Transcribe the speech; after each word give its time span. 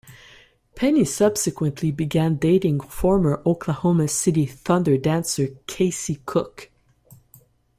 Penny 0.73 1.05
subsequently 1.05 1.91
began 1.91 2.37
dating 2.37 2.79
former 2.79 3.39
Oklahoma 3.45 4.07
City 4.07 4.47
Thunder 4.47 4.97
dancer 4.97 5.49
Kaci 5.67 6.17
Cook. 6.25 6.71